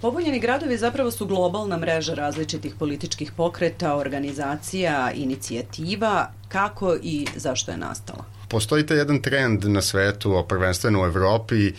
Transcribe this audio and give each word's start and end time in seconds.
Pobunjeni 0.00 0.40
gradovi 0.40 0.76
zapravo 0.76 1.10
su 1.10 1.26
globalna 1.26 1.76
mreža 1.76 2.14
različitih 2.14 2.74
političkih 2.78 3.32
pokreta, 3.32 3.96
organizacija, 3.96 5.12
inicijativa. 5.14 6.30
Kako 6.48 6.96
i 7.02 7.26
zašto 7.36 7.70
je 7.70 7.76
nastala? 7.76 8.24
postoji 8.50 8.86
taj 8.86 8.98
jedan 8.98 9.22
trend 9.22 9.64
na 9.64 9.82
svetu, 9.82 10.44
prvenstveno 10.48 11.02
u 11.02 11.04
Evropi, 11.04 11.72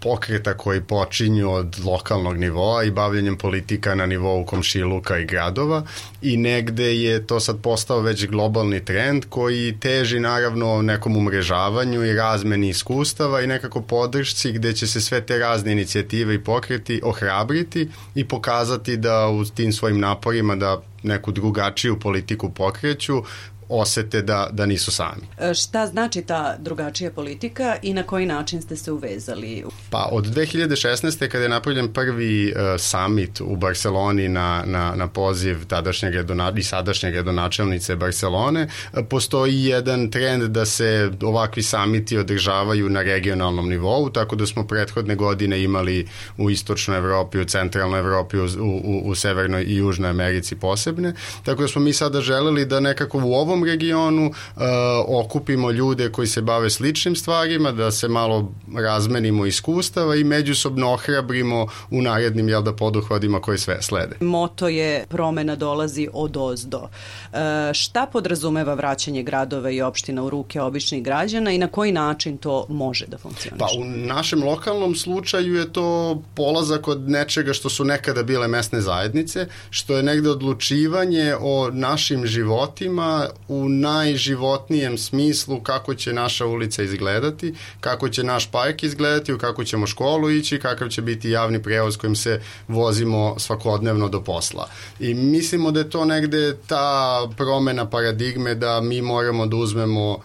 pokreta 0.00 0.54
koji 0.54 0.80
počinju 0.80 1.52
od 1.52 1.76
lokalnog 1.84 2.36
nivoa 2.36 2.84
i 2.84 2.90
bavljanjem 2.90 3.36
politika 3.36 3.94
na 3.94 4.06
nivou 4.06 4.44
komšiluka 4.44 5.18
i 5.18 5.24
gradova 5.24 5.82
i 6.22 6.36
negde 6.36 6.96
je 6.96 7.26
to 7.26 7.40
sad 7.40 7.62
postao 7.62 8.00
već 8.00 8.26
globalni 8.26 8.84
trend 8.84 9.24
koji 9.28 9.76
teži 9.80 10.20
naravno 10.20 10.82
nekom 10.82 11.16
umrežavanju 11.16 12.04
i 12.04 12.12
razmeni 12.12 12.68
iskustava 12.68 13.40
i 13.40 13.46
nekako 13.46 13.80
podršci 13.80 14.52
gde 14.52 14.72
će 14.72 14.86
se 14.86 15.00
sve 15.00 15.20
te 15.20 15.38
razne 15.38 15.72
inicijative 15.72 16.34
i 16.34 16.44
pokreti 16.44 17.00
ohrabriti 17.04 17.88
i 18.14 18.28
pokazati 18.28 18.96
da 18.96 19.28
u 19.28 19.44
tim 19.44 19.72
svojim 19.72 20.00
naporima 20.00 20.56
da 20.56 20.82
neku 21.02 21.32
drugačiju 21.32 22.00
politiku 22.00 22.50
pokreću, 22.50 23.22
osete 23.68 24.22
da, 24.22 24.48
da 24.52 24.66
nisu 24.66 24.90
sami. 24.90 25.22
E, 25.38 25.54
šta 25.54 25.86
znači 25.86 26.22
ta 26.22 26.56
drugačija 26.58 27.10
politika 27.10 27.76
i 27.82 27.94
na 27.94 28.02
koji 28.02 28.26
način 28.26 28.62
ste 28.62 28.76
se 28.76 28.92
uvezali? 28.92 29.64
Pa 29.90 30.08
od 30.12 30.26
2016. 30.26 31.28
kada 31.28 31.42
je 31.42 31.48
napravljen 31.48 31.92
prvi 31.92 32.52
uh, 32.52 32.80
summit 32.80 33.40
u 33.40 33.56
Barceloni 33.56 34.28
na, 34.28 34.62
na, 34.66 34.94
na 34.96 35.08
poziv 35.08 35.64
tadašnjeg 35.66 36.14
i 36.56 36.62
sadašnjeg 36.62 37.14
redonačelnice 37.14 37.96
Barcelone, 37.96 38.68
uh, 38.92 39.00
postoji 39.10 39.64
jedan 39.64 40.10
trend 40.10 40.42
da 40.42 40.66
se 40.66 41.10
ovakvi 41.22 41.62
samiti 41.62 42.18
održavaju 42.18 42.88
na 42.88 43.02
regionalnom 43.02 43.68
nivou, 43.68 44.10
tako 44.10 44.36
da 44.36 44.46
smo 44.46 44.66
prethodne 44.66 45.16
godine 45.16 45.62
imali 45.62 46.08
u 46.36 46.50
istočnoj 46.50 46.98
Evropi, 46.98 47.38
u 47.38 47.44
centralnoj 47.44 48.00
Evropi, 48.00 48.38
u, 48.38 48.44
u, 48.44 49.02
u 49.04 49.14
severnoj 49.14 49.64
i 49.64 49.76
južnoj 49.76 50.10
Americi 50.10 50.56
posebne, 50.56 51.14
tako 51.44 51.62
da 51.62 51.68
smo 51.68 51.82
mi 51.82 51.92
sada 51.92 52.20
želeli 52.20 52.64
da 52.64 52.80
nekako 52.80 53.18
u 53.18 53.34
ovom 53.34 53.64
regionu, 53.64 54.26
uh, 54.26 54.62
okupimo 55.06 55.70
ljude 55.70 56.12
koji 56.12 56.26
se 56.26 56.42
bave 56.42 56.70
sličnim 56.70 57.16
stvarima, 57.16 57.72
da 57.72 57.90
se 57.90 58.08
malo 58.08 58.52
razmenimo 58.76 59.46
iskustava 59.78 60.16
i 60.16 60.24
međusobno 60.24 60.92
ohrabrimo 60.92 61.66
u 61.90 62.02
narednim 62.02 62.48
jel 62.48 62.62
da 62.62 62.72
poduhvadima 62.72 63.40
koji 63.40 63.58
sve 63.58 63.82
slede. 63.82 64.16
Moto 64.20 64.68
je 64.68 65.06
promena 65.08 65.56
dolazi 65.56 66.08
od 66.12 66.36
ozdo. 66.36 66.78
Uh, 66.78 67.38
šta 67.72 68.06
podrazumeva 68.12 68.74
vraćanje 68.74 69.22
gradova 69.22 69.70
i 69.70 69.82
opština 69.82 70.22
u 70.22 70.30
ruke 70.30 70.60
običnih 70.60 71.02
građana 71.02 71.50
i 71.50 71.58
na 71.58 71.68
koji 71.68 71.92
način 71.92 72.38
to 72.38 72.66
može 72.68 73.06
da 73.06 73.18
funkcioniše? 73.18 73.58
Pa 73.58 73.66
u 73.78 73.84
našem 73.84 74.42
lokalnom 74.42 74.94
slučaju 74.94 75.54
je 75.54 75.72
to 75.72 76.22
polazak 76.34 76.88
od 76.88 77.10
nečega 77.10 77.52
što 77.52 77.68
su 77.68 77.84
nekada 77.84 78.22
bile 78.22 78.48
mesne 78.48 78.80
zajednice, 78.80 79.46
što 79.70 79.96
je 79.96 80.02
negde 80.02 80.30
odlučivanje 80.30 81.34
o 81.40 81.70
našim 81.72 82.26
životima 82.26 83.28
u 83.48 83.68
najživotnijem 83.68 84.98
smislu 84.98 85.60
kako 85.62 85.94
će 85.94 86.12
naša 86.12 86.46
ulica 86.46 86.82
izgledati, 86.82 87.54
kako 87.80 88.08
će 88.08 88.22
naš 88.22 88.50
park 88.50 88.82
izgledati, 88.82 89.32
u 89.32 89.38
kako 89.38 89.64
ćemo 89.68 89.86
školu 89.86 90.30
ići, 90.30 90.58
kakav 90.58 90.88
će 90.88 91.02
biti 91.02 91.30
javni 91.30 91.62
prevoz 91.62 91.96
kojim 91.96 92.16
se 92.16 92.40
vozimo 92.68 93.34
svakodnevno 93.38 94.08
do 94.08 94.20
posla. 94.20 94.68
I 95.00 95.14
mislimo 95.14 95.70
da 95.70 95.80
je 95.80 95.90
to 95.90 96.04
negde 96.04 96.56
ta 96.66 97.28
promena 97.36 97.90
paradigme 97.90 98.54
da 98.54 98.80
mi 98.80 99.02
moramo 99.02 99.46
da 99.46 99.56
uzmemo 99.56 100.18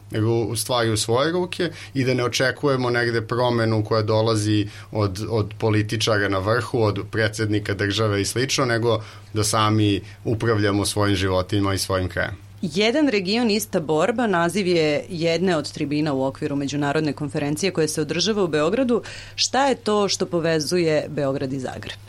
stvari 0.55 0.91
u 0.91 0.97
svoje 0.97 1.31
ruke 1.31 1.69
i 1.93 2.03
da 2.03 2.13
ne 2.13 2.23
očekujemo 2.23 2.89
negde 2.89 3.21
promenu 3.21 3.83
koja 3.83 4.01
dolazi 4.01 4.67
od, 4.91 5.25
od 5.29 5.53
političara 5.59 6.29
na 6.29 6.39
vrhu, 6.39 6.83
od 6.83 6.99
predsednika 7.11 7.73
države 7.73 8.21
i 8.21 8.25
slično, 8.25 8.65
nego 8.65 9.01
da 9.33 9.43
sami 9.43 10.01
upravljamo 10.23 10.85
svojim 10.85 11.15
životima 11.15 11.73
i 11.73 11.77
svojim 11.77 12.09
krajem. 12.09 12.42
Jedan 12.65 13.07
region 13.07 13.49
ista 13.51 13.79
borba 13.79 14.27
naziv 14.27 14.67
je 14.67 15.05
jedne 15.09 15.57
od 15.57 15.71
tribina 15.71 16.13
u 16.13 16.23
okviru 16.23 16.55
međunarodne 16.55 17.13
konferencije 17.13 17.71
koja 17.71 17.87
se 17.87 18.01
održava 18.01 18.43
u 18.43 18.47
Beogradu. 18.47 19.01
Šta 19.35 19.67
je 19.67 19.75
to 19.75 20.07
što 20.07 20.25
povezuje 20.25 21.05
Beograd 21.09 21.53
i 21.53 21.59
Zagreb? 21.59 21.99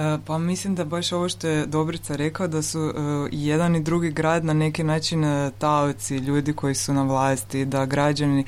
E, 0.00 0.18
pa 0.26 0.38
mislim 0.38 0.74
da 0.74 0.84
baš 0.84 1.12
ovo 1.12 1.28
što 1.28 1.48
je 1.48 1.66
Dobrica 1.66 2.16
rekao 2.16 2.48
da 2.48 2.62
su 2.62 2.80
uh, 2.80 2.94
jedan 3.32 3.76
i 3.76 3.82
drugi 3.82 4.10
grad 4.10 4.44
na 4.44 4.52
neki 4.52 4.84
način 4.84 5.24
uh, 5.24 5.52
taoci 5.58 6.16
ljudi 6.16 6.52
koji 6.52 6.74
su 6.74 6.94
na 6.94 7.02
vlasti, 7.02 7.64
da 7.64 7.86
građani 7.86 8.44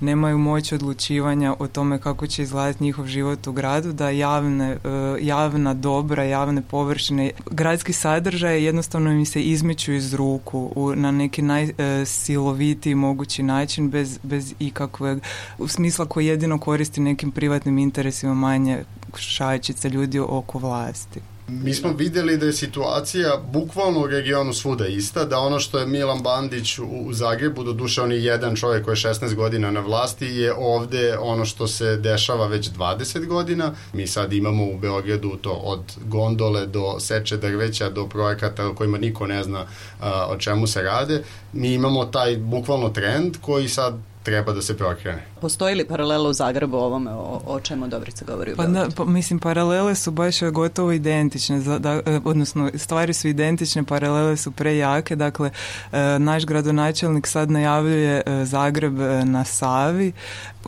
nemaju 0.00 0.38
moć 0.38 0.72
odlučivanja 0.72 1.54
o 1.58 1.68
tome 1.68 1.98
kako 1.98 2.26
će 2.26 2.42
izgledati 2.42 2.84
njihov 2.84 3.06
život 3.06 3.46
u 3.46 3.52
gradu, 3.52 3.92
da 3.92 4.10
javne, 4.10 4.76
uh, 4.76 4.80
javna 5.20 5.74
dobra, 5.74 6.24
javne 6.24 6.62
površine, 6.62 7.30
gradski 7.50 7.92
sadržaj 7.92 8.64
jednostavno 8.64 9.10
im 9.10 9.26
se 9.26 9.42
izmeću 9.42 9.92
iz 9.92 10.14
ruku 10.14 10.72
u, 10.76 10.94
na 10.94 11.10
neki 11.10 11.42
najsilovitiji 11.42 12.94
mogući 12.94 13.42
način 13.42 13.90
bez, 13.90 14.18
bez 14.22 14.54
ikakvog 14.58 15.18
smisla 15.66 16.06
koji 16.06 16.26
jedino 16.26 16.58
koristi 16.58 17.00
nekim 17.00 17.30
privatnim 17.30 17.78
interesima 17.78 18.34
manje 18.34 18.84
šajčice 19.18 19.88
ljudi 19.88 20.18
oko 20.18 20.58
vlasti. 20.58 21.20
Mi 21.48 21.74
smo 21.74 21.92
videli 21.92 22.36
da 22.36 22.46
je 22.46 22.52
situacija 22.52 23.36
bukvalno 23.52 24.00
u 24.00 24.06
regionu 24.06 24.52
svuda 24.52 24.86
ista, 24.86 25.24
da 25.24 25.38
ono 25.38 25.60
što 25.60 25.78
je 25.78 25.86
Milan 25.86 26.22
Bandić 26.22 26.78
u 26.78 27.12
Zagrebu, 27.12 27.64
do 27.64 27.72
duše 27.72 28.02
on 28.02 28.12
je 28.12 28.24
jedan 28.24 28.56
čovjek 28.56 28.84
koji 28.84 28.92
je 28.92 28.96
16 28.96 29.34
godina 29.34 29.70
na 29.70 29.80
vlasti, 29.80 30.26
je 30.26 30.54
ovde 30.54 31.18
ono 31.18 31.44
što 31.44 31.66
se 31.66 31.96
dešava 31.96 32.46
već 32.46 32.70
20 32.70 33.26
godina. 33.26 33.72
Mi 33.92 34.06
sad 34.06 34.32
imamo 34.32 34.64
u 34.64 34.78
Beogradu 34.78 35.36
to 35.36 35.52
od 35.52 35.80
gondole 36.04 36.66
do 36.66 37.00
seče 37.00 37.36
drveća 37.36 37.90
do 37.90 38.08
projekata 38.08 38.66
o 38.66 38.74
kojima 38.74 38.98
niko 38.98 39.26
ne 39.26 39.42
zna 39.42 39.66
a, 40.00 40.26
o 40.30 40.36
čemu 40.36 40.66
se 40.66 40.82
rade. 40.82 41.22
Mi 41.52 41.74
imamo 41.74 42.04
taj 42.04 42.36
bukvalno 42.36 42.88
trend 42.88 43.36
koji 43.40 43.68
sad 43.68 43.94
treba 44.24 44.52
da 44.52 44.62
se 44.62 44.76
prokrene. 44.76 45.22
Postoji 45.40 45.74
li 45.74 45.84
paralela 45.88 46.28
u 46.28 46.32
Zagrebu 46.32 46.76
ovome 46.76 47.10
o, 47.10 47.40
o 47.46 47.60
čemu 47.60 47.88
Dobrica 47.88 48.24
govori 48.24 48.52
u 48.52 48.56
pa, 48.56 48.66
da, 48.66 48.88
pa, 48.96 49.04
mislim, 49.04 49.38
paralele 49.38 49.94
su 49.94 50.10
baš 50.10 50.40
gotovo 50.42 50.92
identične, 50.92 51.60
da, 51.78 51.92
e, 52.06 52.20
odnosno 52.24 52.70
stvari 52.74 53.12
su 53.12 53.28
identične, 53.28 53.84
paralele 53.84 54.36
su 54.36 54.50
prejake, 54.50 55.16
dakle, 55.16 55.50
e, 55.92 56.18
naš 56.18 56.46
gradonačelnik 56.46 57.26
sad 57.26 57.50
najavljuje 57.50 58.22
e, 58.26 58.44
Zagreb 58.44 58.98
na 59.24 59.44
Savi 59.44 60.12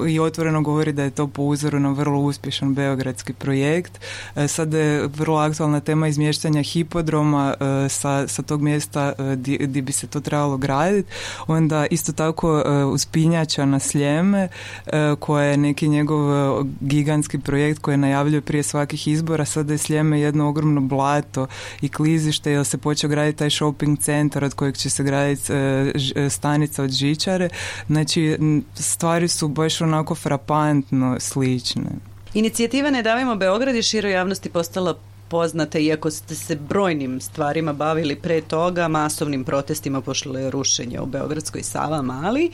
i 0.09 0.21
otvoreno 0.21 0.63
govori 0.63 0.93
da 0.93 1.03
je 1.03 1.11
to 1.11 1.27
po 1.27 1.43
uzoru 1.43 1.81
na 1.81 1.91
vrlo 1.91 2.21
uspješan 2.21 2.75
beogradski 2.75 3.33
projekt. 3.33 4.01
Sada 4.49 4.79
je 4.79 5.07
vrlo 5.07 5.39
aktualna 5.39 5.81
tema 5.81 6.09
izmještanja 6.09 6.63
hipodroma 6.63 7.55
sa, 7.89 8.29
sa 8.29 8.43
tog 8.43 8.63
mjesta 8.63 9.13
gdje 9.61 9.83
bi 9.83 9.93
se 9.93 10.07
to 10.07 10.21
trebalo 10.21 10.57
graditi. 10.57 11.13
Onda 11.47 11.87
isto 11.91 12.13
tako 12.13 12.63
uspinja 12.93 13.47
Jača 13.47 13.65
na 13.65 13.79
Sljeme 13.79 14.49
e, 14.87 15.15
koja 15.21 15.45
je 15.45 15.57
neki 15.57 15.89
njegov 15.89 16.33
e, 16.33 16.65
gigantski 16.81 17.39
projekt 17.39 17.79
koji 17.79 17.97
najavljuje 17.97 18.41
prije 18.41 18.63
svakih 18.63 19.09
izbora. 19.09 19.45
Sada 19.45 19.75
je 19.75 19.79
Sljeme 19.79 20.21
jedno 20.21 20.49
ogromno 20.49 20.81
blato 20.81 21.47
i 21.81 21.89
klizište 21.89 22.51
jer 22.53 22.65
se 22.65 22.79
počeo 22.79 23.11
graditi 23.11 23.39
taj 23.39 23.51
shopping 23.51 23.99
centar 23.99 24.45
od 24.45 24.55
kojeg 24.55 24.77
će 24.77 24.91
se 24.91 25.03
graditi 25.03 25.53
e, 25.53 26.31
stanica 26.31 26.83
od 26.83 26.91
žičare. 26.91 27.49
Znači 27.87 28.39
stvari 28.75 29.29
su 29.29 29.49
baš 29.49 29.81
onako 29.87 30.15
frapantno 30.15 31.17
slične. 31.21 31.91
Inicijativa 32.35 32.91
Ne 32.91 33.03
davimo 33.03 33.37
Beograd 33.37 33.77
i 33.77 33.83
široj 33.83 34.13
javnosti 34.13 34.51
postala 34.51 34.95
poznate, 35.29 35.83
iako 35.83 36.11
ste 36.11 36.35
se 36.35 36.57
brojnim 36.57 37.21
stvarima 37.21 37.73
bavili 37.73 38.17
pre 38.17 38.41
toga, 38.41 38.89
masovnim 38.89 39.45
protestima 39.45 40.01
pošlo 40.01 40.39
je 40.39 40.51
rušenje 40.51 41.01
u 41.01 41.07
Beogradskoj 41.07 41.63
Sava 41.63 42.03
Mali. 42.03 42.51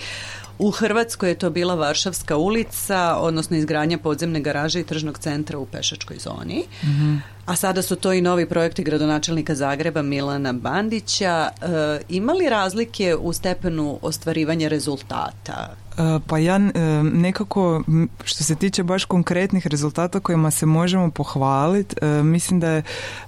U 0.59 0.71
Hrvatskoj 0.71 1.29
je 1.29 1.39
to 1.39 1.51
bila 1.51 1.75
Varšavska 1.75 2.37
ulica, 2.37 3.17
odnosno 3.17 3.57
izgradnja 3.57 3.99
podzemne 3.99 4.41
garaže 4.41 4.81
i 4.81 4.85
tržnog 4.85 5.19
centra 5.19 5.59
u 5.59 5.67
pešačkoj 5.67 6.17
zoni. 6.19 6.65
Mm 6.83 6.87
-hmm. 6.87 7.21
A 7.47 7.57
sada 7.57 7.83
su 7.83 7.97
to 7.97 8.13
i 8.13 8.21
novi 8.21 8.49
projekti 8.49 8.83
gradonačelnika 8.83 9.55
Zagreba 9.55 10.03
Milana 10.03 10.53
Bandića. 10.53 11.49
E, 11.49 12.01
ima 12.09 12.33
li 12.33 12.49
razlike 12.49 13.17
u 13.17 13.33
stepenu 13.33 13.99
ostvarivanja 14.03 14.69
rezultata? 14.69 15.75
E, 15.99 16.21
pa 16.27 16.39
ja 16.39 16.57
e, 16.57 16.61
nekako 17.03 17.83
što 18.25 18.45
se 18.45 18.55
tiče 18.55 18.83
baš 18.83 19.05
konkretnih 19.05 19.67
rezultata 19.67 20.21
kojima 20.21 20.51
se 20.51 20.67
možemo 20.67 21.11
pohvaliti, 21.11 21.97
e, 22.03 22.23
mislim 22.23 22.61
da 22.61 22.71
je, 22.71 22.83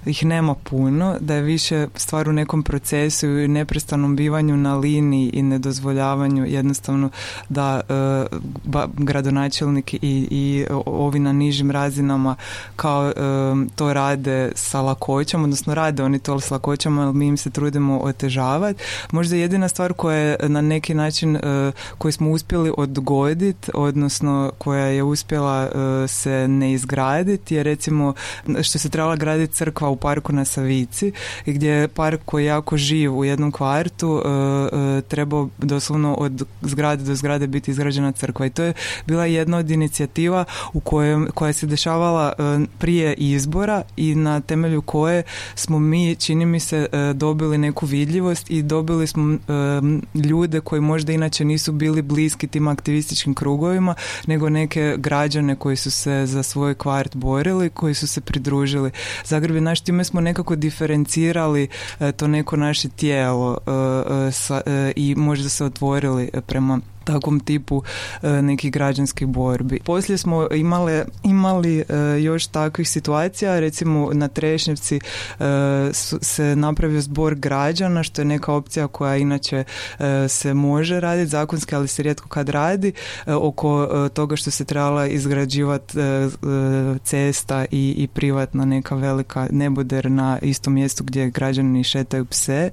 ih 0.05 0.25
nema 0.25 0.55
puno, 0.55 1.15
da 1.19 1.35
je 1.35 1.41
više 1.41 1.87
stvar 1.95 2.29
u 2.29 2.33
nekom 2.33 2.63
procesu 2.63 3.27
i 3.27 3.47
neprestanom 3.47 4.15
bivanju 4.15 4.57
na 4.57 4.75
liniji 4.75 5.29
i 5.33 5.43
nedozvoljavanju 5.43 6.45
jednostavno 6.45 7.09
da 7.49 7.81
ba, 8.63 8.87
gradonačelnik 8.97 9.93
i, 9.93 9.99
i 10.31 10.65
ovi 10.85 11.19
na 11.19 11.33
nižim 11.33 11.71
razinama 11.71 12.35
kao 12.75 13.13
to 13.75 13.93
rade 13.93 14.51
sa 14.55 14.81
lakoćom, 14.81 15.43
odnosno 15.43 15.73
rade 15.73 16.03
oni 16.03 16.19
to 16.19 16.39
s 16.39 16.51
lakoćom, 16.51 16.99
ali 16.99 17.13
mi 17.13 17.27
im 17.27 17.37
se 17.37 17.49
trudimo 17.49 17.99
otežavati. 17.99 18.83
Možda 19.11 19.35
jedina 19.35 19.67
stvar 19.67 19.93
koja 19.93 20.17
je 20.17 20.37
na 20.41 20.61
neki 20.61 20.93
način 20.93 21.39
koju 21.97 22.11
smo 22.11 22.31
uspjeli 22.31 22.54
uspjeli 22.55 22.73
odgoditi, 22.77 23.71
odnosno 23.73 24.51
koja 24.57 24.85
je 24.85 25.03
uspjela 25.03 25.63
uh, 25.65 26.09
se 26.09 26.47
ne 26.47 26.71
izgraditi 26.71 27.55
je 27.55 27.63
recimo 27.63 28.13
što 28.63 28.79
se 28.79 28.89
trebala 28.89 29.15
graditi 29.15 29.53
crkva 29.53 29.89
u 29.89 29.95
parku 29.95 30.33
na 30.33 30.45
Savici 30.45 31.11
gdje 31.45 31.69
je 31.69 31.87
park 31.87 32.21
koji 32.25 32.43
je 32.43 32.47
jako 32.47 32.77
živ 32.77 33.17
u 33.17 33.25
jednom 33.25 33.51
kvartu 33.51 34.09
uh, 34.09 34.21
uh, 34.21 35.03
trebao 35.07 35.49
doslovno 35.57 36.13
od 36.13 36.43
zgrade 36.61 37.03
do 37.03 37.15
zgrade 37.15 37.47
biti 37.47 37.71
izgrađena 37.71 38.11
crkva. 38.11 38.45
I 38.45 38.49
to 38.49 38.63
je 38.63 38.73
bila 39.07 39.25
jedna 39.25 39.57
od 39.57 39.71
inicijativa 39.71 40.45
u 40.73 40.79
kojem, 40.79 41.27
koja 41.33 41.53
se 41.53 41.67
dešavala 41.67 42.33
prije 42.77 43.13
izbora 43.13 43.83
i 43.97 44.15
na 44.15 44.41
temelju 44.41 44.81
koje 44.81 45.23
smo 45.55 45.79
mi, 45.79 46.15
čini 46.15 46.45
mi 46.45 46.59
se, 46.59 46.87
dobili 47.13 47.57
neku 47.57 47.85
vidljivost 47.85 48.51
i 48.51 48.61
dobili 48.61 49.07
smo 49.07 49.37
ljude 50.13 50.61
koji 50.61 50.81
možda 50.81 51.13
inače 51.13 51.45
nisu 51.45 51.71
bili 51.71 52.01
bliski 52.01 52.44
tim 52.47 52.67
aktivističkim 52.67 53.33
krugovima, 53.33 53.95
nego 54.27 54.49
neke 54.49 54.95
građane 54.97 55.55
koji 55.55 55.75
su 55.75 55.91
se 55.91 56.25
za 56.25 56.43
svoj 56.43 56.73
kvart 56.73 57.15
borili, 57.15 57.69
koji 57.69 57.93
su 57.93 58.07
se 58.07 58.21
pridružili. 58.21 58.91
Zagreb 59.23 59.55
je 59.55 59.61
naš, 59.61 59.81
time 59.81 60.03
smo 60.03 60.21
nekako 60.21 60.55
diferencirali 60.55 61.67
e, 61.99 62.11
to 62.11 62.27
neko 62.27 62.57
naše 62.57 62.89
tijelo 62.89 63.57
e, 63.67 63.71
e, 64.65 64.93
i 64.95 65.15
možda 65.15 65.49
se 65.49 65.65
otvorili 65.65 66.29
prema 66.47 66.79
takvom 67.05 67.39
tipu 67.39 67.83
e, 68.21 68.41
nekih 68.41 68.71
građanskih 68.71 69.27
borbi. 69.27 69.79
Poslije 69.85 70.17
smo 70.17 70.47
imale, 70.51 71.05
imali 71.23 71.79
e, 71.79 71.83
još 72.21 72.47
takvih 72.47 72.89
situacija, 72.89 73.59
recimo 73.59 74.09
na 74.13 74.27
Trešnjevci 74.27 74.95
e, 74.95 75.43
se 76.21 76.55
napravio 76.55 77.01
zbor 77.01 77.35
građana, 77.35 78.03
što 78.03 78.21
je 78.21 78.25
neka 78.25 78.53
opcija 78.53 78.87
koja 78.87 79.17
inače 79.17 79.63
se 80.27 80.53
može 80.53 80.99
raditi 80.99 81.29
zakonski, 81.29 81.75
ali 81.75 81.87
se 81.87 82.03
rijetko 82.03 82.29
kad 82.29 82.49
radi, 82.49 82.93
oko 83.27 83.87
toga 84.13 84.35
što 84.35 84.51
se 84.51 84.65
trebala 84.65 85.07
izgrađivati 85.07 85.97
cesta 87.03 87.65
i, 87.71 87.93
i 87.97 88.07
privatna 88.07 88.65
neka 88.65 88.95
velika 88.95 89.47
neboder 89.51 90.11
na 90.11 90.39
istom 90.41 90.73
mjestu 90.73 91.03
gdje 91.03 91.29
građani 91.29 91.83
šetaju 91.83 92.25
pse. 92.25 92.69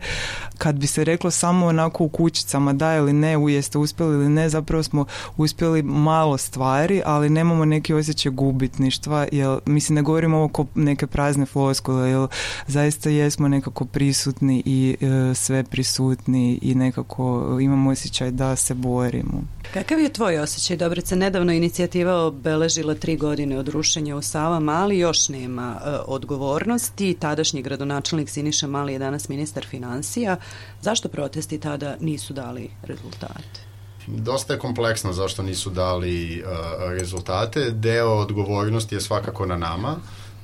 Kad 0.58 0.74
bi 0.76 0.86
se 0.86 1.04
reklo 1.04 1.30
samo 1.30 1.66
onako 1.66 2.04
u 2.04 2.08
kućicama 2.08 2.72
da 2.72 2.96
ili 2.96 3.12
ne, 3.12 3.36
jeste 3.48 3.78
uspjeli 3.78 4.21
ili 4.22 4.30
ne, 4.30 4.48
zapravo 4.48 4.82
smo 4.82 5.04
uspjeli 5.36 5.82
malo 5.82 6.38
stvari, 6.38 7.02
ali 7.04 7.30
nemamo 7.30 7.64
neki 7.64 7.94
osjećaj 7.94 8.32
gubitništva, 8.32 9.26
jer 9.32 9.58
mislim 9.66 9.94
ne 9.94 10.02
govorimo 10.02 10.36
ovo 10.36 10.48
ko 10.48 10.66
neke 10.74 11.06
prazne 11.06 11.46
floskule, 11.46 12.10
jer 12.10 12.26
zaista 12.66 13.10
jesmo 13.10 13.48
nekako 13.48 13.84
prisutni 13.84 14.62
i 14.66 14.96
e, 15.00 15.34
sve 15.34 15.64
prisutni 15.64 16.58
i 16.62 16.74
nekako 16.74 17.58
imamo 17.60 17.90
osjećaj 17.90 18.30
da 18.30 18.56
se 18.56 18.74
borimo. 18.74 19.42
Kakav 19.74 20.00
je 20.00 20.12
tvoj 20.12 20.38
osjećaj? 20.38 20.76
Dobrice, 20.76 21.16
nedavno 21.16 21.52
inicijativa 21.52 22.26
obeležila 22.26 22.94
tri 22.94 23.16
godine 23.16 23.58
od 23.58 23.68
rušenja 23.68 24.16
u 24.16 24.22
Savama, 24.22 24.72
ali 24.72 24.98
još 24.98 25.28
nema 25.28 25.80
e, 25.84 25.90
odgovornosti. 26.06 27.14
Tadašnji 27.14 27.62
gradonačelnik 27.62 28.28
Siniša 28.28 28.66
Mali 28.66 28.92
je 28.92 28.98
danas 28.98 29.28
ministar 29.28 29.66
financija. 29.66 30.36
Zašto 30.80 31.08
protesti 31.08 31.58
tada 31.58 31.96
nisu 32.00 32.32
dali 32.32 32.70
rezultate? 32.82 33.71
Dosta 34.06 34.52
je 34.52 34.58
kompleksno 34.58 35.12
zašto 35.12 35.42
nisu 35.42 35.70
dali 35.70 36.42
uh, 36.42 36.50
rezultate. 36.90 37.70
Deo 37.70 38.08
odgovornosti 38.08 38.94
je 38.94 39.00
svakako 39.00 39.46
na 39.46 39.56
nama. 39.56 39.96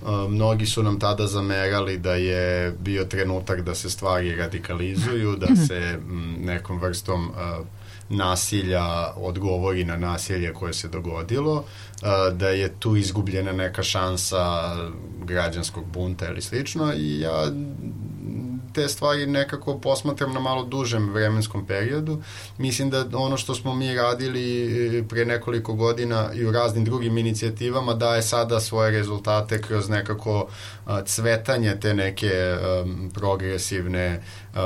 Uh, 0.03 0.31
mnogi 0.31 0.67
su 0.67 0.83
nam 0.83 1.01
tada 1.01 1.27
zamerali 1.27 1.99
da 1.99 2.15
je 2.15 2.73
bio 2.81 3.05
trenutak 3.05 3.61
da 3.61 3.75
se 3.75 3.91
stvari 3.91 4.37
radikalizuju, 4.37 5.37
da 5.37 5.47
mhm. 5.47 5.63
se 5.65 5.77
m, 5.77 6.37
nekom 6.41 6.81
vrstom 6.81 7.29
uh, 7.29 7.67
nasilja 8.09 9.13
odgovori 9.17 9.85
na 9.85 9.97
nasilje 9.97 10.53
koje 10.53 10.73
se 10.73 10.89
dogodilo, 10.89 11.55
uh, 11.55 12.37
da 12.37 12.49
je 12.49 12.69
tu 12.79 12.97
izgubljena 12.97 13.53
neka 13.53 13.83
šansa 13.83 14.77
građanskog 15.25 15.85
bunta 15.87 16.29
ili 16.29 16.43
slično 16.43 16.93
i 16.95 17.21
ja 17.21 17.53
te 18.73 18.89
stvari 18.89 19.27
nekako 19.27 19.79
posmatram 19.79 20.33
na 20.33 20.41
malo 20.41 20.65
dužem 20.65 21.11
vremenskom 21.13 21.67
periodu. 21.67 22.23
Mislim 22.59 22.91
da 22.91 23.05
ono 23.13 23.37
što 23.37 23.55
smo 23.55 23.75
mi 23.75 23.95
radili 23.95 24.99
e, 24.99 25.09
pre 25.09 25.25
nekoliko 25.25 25.75
godina 25.75 26.31
i 26.35 26.45
u 26.45 26.53
raznim 26.53 26.85
drugim 26.85 27.19
inicijativama 27.19 27.95
daje 27.95 28.23
sada 28.23 28.61
svoje 28.61 28.91
rezultate 28.91 29.63
kroz 29.63 29.89
nekako 29.89 30.49
cvetanje 31.07 31.77
te 31.81 31.95
neke 31.95 32.31
progresivne 33.15 34.23
uh, 34.53 34.61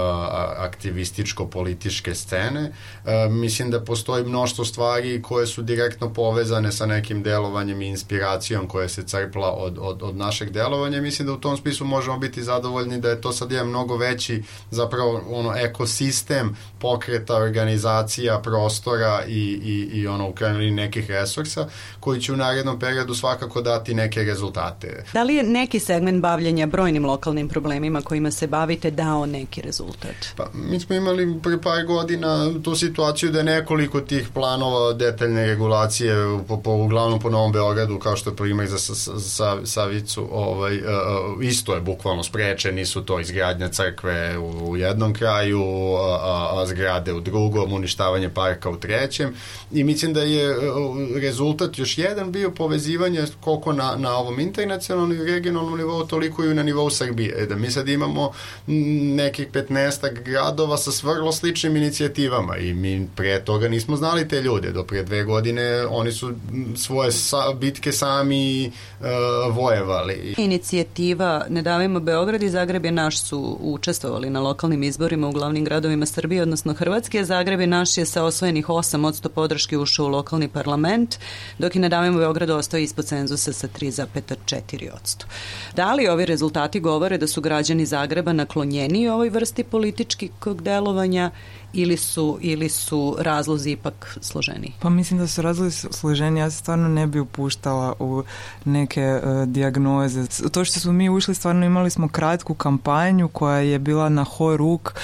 aktivističko-političke 0.58 2.14
scene. 2.14 2.72
Uh, 3.04 3.32
mislim 3.32 3.70
da 3.70 3.84
postoji 3.84 4.24
mnoštvo 4.24 4.64
stvari 4.64 5.22
koje 5.22 5.46
su 5.46 5.62
direktno 5.62 6.12
povezane 6.12 6.72
sa 6.72 6.86
nekim 6.86 7.22
delovanjem 7.22 7.82
i 7.82 7.88
inspiracijom 7.88 8.68
koja 8.68 8.88
se 8.88 9.02
crpla 9.02 9.52
od, 9.52 9.78
od, 9.80 10.02
od 10.02 10.16
našeg 10.16 10.50
delovanja. 10.50 11.00
Mislim 11.00 11.26
da 11.26 11.32
u 11.32 11.40
tom 11.40 11.56
spisku 11.56 11.84
možemo 11.84 12.18
biti 12.18 12.42
zadovoljni 12.42 13.00
da 13.00 13.10
je 13.10 13.20
to 13.20 13.32
sad 13.32 13.52
jedan 13.52 13.68
mnogo 13.68 13.91
veći 13.96 14.42
zapravo 14.70 15.22
ono 15.30 15.56
ekosistem 15.56 16.56
pokreta, 16.78 17.36
organizacija, 17.36 18.40
prostora 18.42 19.24
i, 19.28 19.60
i, 19.64 19.98
i 19.98 20.06
ono 20.06 20.28
u 20.28 20.32
krajnjoj 20.32 20.70
nekih 20.70 21.10
resursa 21.10 21.68
koji 22.00 22.20
će 22.20 22.32
u 22.32 22.36
narednom 22.36 22.78
periodu 22.78 23.14
svakako 23.14 23.62
dati 23.62 23.94
neke 23.94 24.22
rezultate. 24.22 25.04
Da 25.12 25.22
li 25.22 25.34
je 25.34 25.42
neki 25.42 25.80
segment 25.80 26.22
bavljenja 26.22 26.66
brojnim 26.66 27.06
lokalnim 27.06 27.48
problemima 27.48 28.00
kojima 28.00 28.30
se 28.30 28.46
bavite 28.46 28.90
dao 28.90 29.26
neki 29.26 29.62
rezultat? 29.62 30.16
Pa, 30.36 30.46
mi 30.54 30.80
smo 30.80 30.94
imali 30.94 31.40
pre 31.42 31.60
par 31.60 31.84
godina 31.86 32.50
tu 32.62 32.76
situaciju 32.76 33.30
da 33.30 33.38
je 33.38 33.44
nekoliko 33.44 34.00
tih 34.00 34.28
planova 34.34 34.92
detaljne 34.92 35.46
regulacije 35.46 36.14
po, 36.48 36.56
po, 36.56 36.72
uglavnom 36.72 37.20
po 37.20 37.30
Novom 37.30 37.52
Beogradu 37.52 37.98
kao 37.98 38.16
što 38.16 38.30
je 38.30 38.36
primjer 38.36 38.68
za 38.68 38.78
sa, 38.78 39.18
sa, 39.18 39.56
Savicu 39.64 40.28
ovaj, 40.32 40.76
uh, 40.76 40.84
isto 41.44 41.74
je 41.74 41.80
bukvalno 41.80 42.22
sprečeni 42.22 42.86
su 42.86 43.04
to 43.04 43.20
izgradnja 43.20 43.68
crkve 43.82 44.38
u, 44.38 44.70
u 44.70 44.76
jednom 44.76 45.14
kraju 45.14 45.62
a, 45.96 46.50
a 46.52 46.66
zgrade 46.66 47.12
u 47.12 47.20
drugom, 47.20 47.72
uništavanje 47.72 48.28
parka 48.28 48.70
u 48.70 48.76
trećem 48.76 49.34
i 49.72 49.84
mislim 49.84 50.12
da 50.12 50.22
je 50.22 50.56
rezultat 51.20 51.78
još 51.78 51.98
jedan 51.98 52.32
bio 52.32 52.50
povezivanje 52.50 53.24
koliko 53.40 53.72
na, 53.72 53.96
na 53.96 54.16
ovom 54.16 54.40
internacionalnom 54.40 55.12
i 55.12 55.24
regionalnom 55.24 55.78
nivou, 55.78 56.06
toliko 56.06 56.44
i 56.44 56.54
na 56.54 56.62
nivou 56.62 56.90
Srbije. 56.90 57.34
E, 57.38 57.46
da 57.46 57.56
mi 57.56 57.70
sad 57.70 57.88
imamo 57.88 58.32
nekih 59.16 59.50
15 59.52 60.22
gradova 60.22 60.76
sa 60.76 61.06
vrlo 61.06 61.32
sličnim 61.32 61.76
inicijativama 61.76 62.56
i 62.56 62.74
mi 62.74 63.08
pre 63.16 63.44
toga 63.44 63.68
nismo 63.68 63.96
znali 63.96 64.28
te 64.28 64.40
ljude. 64.40 64.70
Do 64.70 64.84
pre 64.84 65.02
dve 65.02 65.24
godine 65.24 65.86
oni 65.86 66.12
su 66.12 66.32
svoje 66.76 67.12
sa, 67.12 67.52
bitke 67.54 67.92
sami 67.92 68.72
uh, 69.00 69.06
vojevali. 69.56 70.34
Inicijativa 70.38 71.46
Ne 71.48 71.62
davimo 71.62 72.00
Beograd 72.00 72.42
i 72.42 72.48
Zagreb 72.48 72.84
je 72.84 72.92
naš 72.92 73.22
su 73.22 73.58
učestvovali 73.74 74.30
na 74.30 74.40
lokalnim 74.40 74.82
izborima 74.82 75.28
u 75.28 75.32
glavnim 75.32 75.64
gradovima 75.64 76.06
Srbije, 76.06 76.42
odnosno 76.42 76.74
Hrvatske. 76.74 77.24
Zagreb 77.24 77.60
je 77.60 77.66
naš 77.66 77.98
je 77.98 78.06
sa 78.06 78.24
osvojenih 78.24 78.66
8 78.66 79.06
od 79.06 79.14
100 79.14 79.28
podrške 79.28 79.78
ušao 79.78 80.06
u 80.06 80.08
lokalni 80.08 80.48
parlament, 80.48 81.18
dok 81.58 81.74
je 81.74 81.80
Ne 81.80 81.88
davimo 81.88 82.18
Beograd 82.18 82.50
ostao 82.50 82.78
ispod 82.78 83.04
cenzusa 83.04 83.52
sa 83.52 83.68
3,4 83.68 84.90
odsto. 85.02 85.26
Da 85.76 85.94
li 85.94 86.08
ovi 86.08 86.26
rezultati 86.26 86.80
govore 86.80 87.18
da 87.18 87.26
su 87.26 87.40
građani 87.40 87.86
Zagreba 87.86 88.32
naklonjeni 88.32 89.08
ovoj 89.08 89.28
vrsti 89.28 89.64
političkog 89.64 90.62
delovanja 90.62 91.30
ili 91.72 91.96
su, 91.96 92.38
ili 92.40 92.68
su 92.68 93.16
razlozi 93.18 93.70
ipak 93.70 94.18
složeni? 94.20 94.72
Pa 94.80 94.90
mislim 94.90 95.20
da 95.20 95.26
su 95.26 95.42
razlozi 95.42 95.88
složeni. 95.90 96.40
Ja 96.40 96.50
se 96.50 96.56
stvarno 96.56 96.88
ne 96.88 97.06
bi 97.06 97.20
upuštala 97.20 97.94
u 97.98 98.22
neke 98.64 99.20
uh, 99.22 99.48
dijagnoze. 99.48 100.26
To 100.52 100.64
što 100.64 100.80
smo 100.80 100.92
mi 100.92 101.10
ušli, 101.10 101.34
stvarno 101.34 101.66
imali 101.66 101.90
smo 101.90 102.08
kratku 102.08 102.54
kampanju 102.54 103.28
koja 103.28 103.58
je 103.58 103.78
bila 103.78 104.08
na 104.08 104.24
horuk 104.24 104.94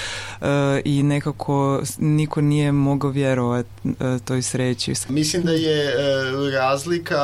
uh, 0.41 0.47
i 0.85 1.03
nekako 1.03 1.81
niko 1.97 2.41
nije 2.41 2.71
mogao 2.71 3.11
vjerovati 3.11 3.69
uh, 3.83 3.93
toj 4.25 4.41
sreći. 4.41 4.93
Mislim 5.09 5.43
da 5.43 5.51
je 5.51 5.93
uh, 5.95 6.53
razlika 6.53 7.19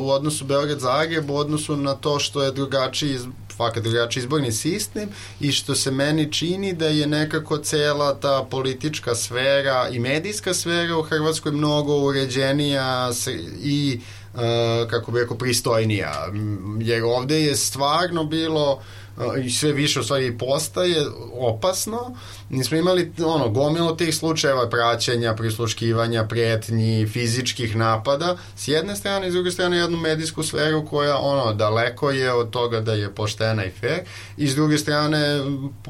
u 0.00 0.10
odnosu 0.10 0.44
Beograd-Zagreb 0.44 1.30
u 1.30 1.36
odnosu 1.36 1.76
na 1.76 1.94
to 1.94 2.18
što 2.18 2.42
je 2.42 2.52
drugačiji 2.52 3.18
fakat 3.56 3.82
drugačiji 3.82 4.20
izborni 4.20 4.52
sistem 4.52 5.08
i 5.40 5.52
što 5.52 5.74
se 5.74 5.90
meni 5.90 6.32
čini 6.32 6.72
da 6.72 6.86
je 6.86 7.06
nekako 7.06 7.58
cela 7.58 8.14
ta 8.14 8.46
politička 8.50 9.14
sfera 9.14 9.88
i 9.88 9.98
medijska 9.98 10.54
sfera 10.54 10.96
u 10.96 11.02
Hrvatskoj 11.02 11.52
mnogo 11.52 11.96
uređenija 11.96 13.10
i 13.62 14.00
uh, 14.00 14.25
kako 14.90 15.12
bi 15.12 15.20
rekao 15.20 15.38
pristojnija. 15.38 16.32
Jer 16.80 17.04
ovde 17.04 17.42
je 17.42 17.56
stvarno 17.56 18.24
bilo 18.24 18.80
i 19.44 19.50
sve 19.50 19.72
više 19.72 20.00
u 20.00 20.02
stvari 20.02 20.38
postaje 20.38 21.06
opasno, 21.32 22.16
nismo 22.50 22.76
imali 22.76 23.12
ono, 23.24 23.48
gomilo 23.48 23.92
tih 23.92 24.16
slučajeva 24.16 24.68
praćenja, 24.68 25.34
prisluškivanja, 25.34 26.24
prijetnji, 26.24 27.06
fizičkih 27.06 27.76
napada, 27.76 28.36
s 28.56 28.68
jedne 28.68 28.96
strane 28.96 29.28
i 29.28 29.30
s 29.30 29.34
druge 29.34 29.50
strane 29.50 29.76
jednu 29.76 29.98
medijsku 29.98 30.42
sferu 30.42 30.86
koja 30.86 31.18
ono, 31.18 31.54
daleko 31.54 32.10
je 32.10 32.32
od 32.32 32.50
toga 32.50 32.80
da 32.80 32.92
je 32.92 33.14
poštena 33.14 33.64
i 33.64 33.70
fair, 33.70 34.00
i 34.36 34.48
s 34.48 34.54
druge 34.54 34.78
strane 34.78 35.40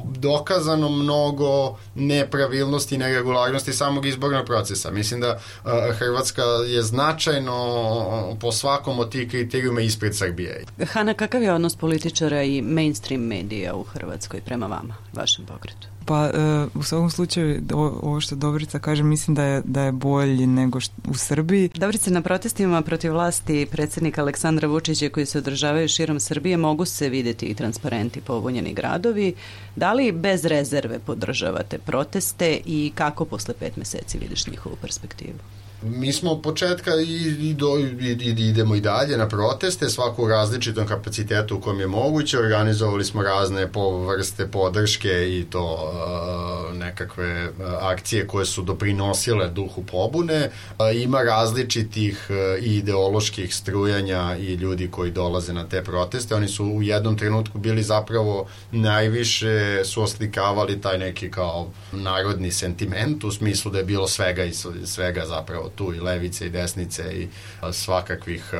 dokazano 0.05 0.89
mnogo 0.89 1.77
nepravilnosti 1.95 2.95
i 2.95 2.97
neregularnosti 2.97 3.73
samog 3.73 4.05
izbornog 4.05 4.45
procesa. 4.45 4.91
Mislim 4.91 5.21
da 5.21 5.39
uh, 5.65 5.71
Hrvatska 5.97 6.43
je 6.43 6.81
značajno 6.81 8.36
po 8.39 8.51
svakom 8.51 8.99
od 8.99 9.11
tih 9.11 9.29
kriterijuma 9.29 9.81
ispred 9.81 10.15
Srbije. 10.15 10.63
Hana, 10.85 11.13
kakav 11.13 11.43
je 11.43 11.53
odnos 11.53 11.75
političara 11.75 12.43
i 12.43 12.61
mainstream 12.61 13.21
medija 13.21 13.75
u 13.75 13.83
Hrvatskoj 13.83 14.41
prema 14.41 14.67
vama, 14.67 14.95
vašem 15.13 15.45
pokretu? 15.45 15.87
Pa 16.07 16.25
e, 16.25 16.31
u 16.73 16.83
svakom 16.83 17.09
slučaju 17.09 17.61
ovo 17.73 18.21
što 18.21 18.35
Dobrica 18.35 18.79
kaže 18.79 19.03
mislim 19.03 19.35
da 19.35 19.43
je, 19.43 19.61
da 19.65 19.81
je 19.81 19.91
bolji 19.91 20.47
nego 20.47 20.79
što, 20.79 20.93
u 21.09 21.13
Srbiji. 21.13 21.69
Dobrice, 21.75 22.11
na 22.11 22.21
protestima 22.21 22.81
protiv 22.81 23.11
vlasti 23.11 23.67
predsjednika 23.71 24.21
Aleksandra 24.21 24.67
Vučića 24.67 25.09
koji 25.09 25.25
se 25.25 25.37
održavaju 25.37 25.87
širom 25.87 26.19
Srbije 26.19 26.57
mogu 26.57 26.85
se 26.85 27.09
videti 27.09 27.45
i 27.45 27.55
transparenti 27.55 28.21
pobunjeni 28.21 28.73
gradovi. 28.73 29.35
Da 29.75 29.93
li 29.93 30.11
bez 30.11 30.45
rezerve 30.45 30.99
podržavate 30.99 31.77
proteste 31.77 32.59
i 32.65 32.91
kako 32.95 33.25
posle 33.25 33.53
pet 33.59 33.77
meseci 33.77 34.17
vidiš 34.17 34.47
njihovu 34.47 34.75
perspektivu? 34.81 35.39
Mi 35.81 36.13
smo 36.13 36.31
od 36.31 36.41
početka 36.41 36.91
i, 36.95 37.49
i, 37.49 37.53
do, 37.53 37.77
i, 37.77 38.17
i 38.21 38.49
idemo 38.49 38.75
i 38.75 38.81
dalje 38.81 39.17
na 39.17 39.27
proteste, 39.27 39.89
svaku 39.89 40.23
u 40.23 40.27
različitom 40.27 40.87
kapacitetu 40.87 41.57
u 41.57 41.61
kojem 41.61 41.79
je 41.79 41.87
moguće, 41.87 42.39
organizovali 42.39 43.05
smo 43.05 43.21
razne 43.21 43.71
po 43.71 44.05
vrste 44.05 44.47
podrške 44.47 45.09
i 45.09 45.45
to 45.49 45.73
uh, 45.73 46.77
nekakve 46.77 47.49
uh, 47.49 47.53
akcije 47.81 48.27
koje 48.27 48.45
su 48.45 48.61
doprinosile 48.61 49.49
duhu 49.49 49.83
pobune. 49.83 50.49
Uh, 50.69 50.85
ima 50.95 51.21
različitih 51.21 52.27
uh, 52.29 52.65
ideoloških 52.65 53.55
strujanja 53.55 54.37
i 54.39 54.53
ljudi 54.53 54.87
koji 54.91 55.11
dolaze 55.11 55.53
na 55.53 55.67
te 55.69 55.83
proteste. 55.83 56.35
Oni 56.35 56.47
su 56.47 56.65
u 56.65 56.83
jednom 56.83 57.17
trenutku 57.17 57.57
bili 57.57 57.83
zapravo 57.83 58.47
najviše 58.71 59.81
su 59.85 60.03
oslikavali 60.03 60.81
taj 60.81 60.97
neki 60.97 61.31
kao 61.31 61.71
narodni 61.91 62.51
sentiment 62.51 63.23
u 63.23 63.31
smislu 63.31 63.71
da 63.71 63.77
je 63.77 63.83
bilo 63.83 64.07
svega 64.07 64.43
i 64.43 64.53
svega 64.85 65.25
zapravo 65.25 65.66
tu 65.69 65.93
i 65.93 65.99
levice 65.99 66.45
i 66.45 66.49
desnice 66.49 67.03
i 67.13 67.27
svakakvih 67.71 68.53